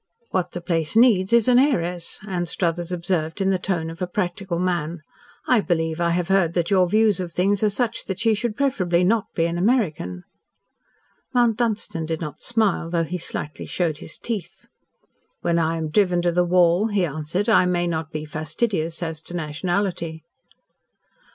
"What 0.31 0.53
the 0.53 0.61
place 0.61 0.95
needs 0.97 1.31
is 1.31 1.47
an 1.47 1.59
heiress," 1.59 2.21
Anstruthers 2.27 2.91
observed 2.91 3.39
in 3.39 3.51
the 3.51 3.59
tone 3.59 3.91
of 3.91 4.01
a 4.01 4.07
practical 4.07 4.57
man. 4.57 5.03
"I 5.47 5.61
believe 5.61 6.01
I 6.01 6.09
have 6.09 6.27
heard 6.29 6.55
that 6.55 6.71
your 6.71 6.89
views 6.89 7.19
of 7.19 7.31
things 7.31 7.61
are 7.61 7.69
such 7.69 8.05
that 8.05 8.17
she 8.19 8.33
should 8.33 8.57
preferably 8.57 9.03
NOT 9.03 9.25
be 9.35 9.45
an 9.45 9.59
American." 9.59 10.23
Mount 11.35 11.57
Dunstan 11.57 12.07
did 12.07 12.19
not 12.19 12.41
smile, 12.41 12.89
though 12.89 13.03
he 13.03 13.19
slightly 13.19 13.67
showed 13.67 13.99
his 13.99 14.17
teeth. 14.17 14.65
"When 15.41 15.59
I 15.59 15.77
am 15.77 15.89
driven 15.91 16.23
to 16.23 16.31
the 16.31 16.43
wall," 16.45 16.87
he 16.87 17.05
answered, 17.05 17.47
"I 17.47 17.67
may 17.67 17.85
not 17.85 18.11
be 18.11 18.25
fastidious 18.25 19.03
as 19.03 19.21
to 19.21 19.35
nationality." 19.35 20.23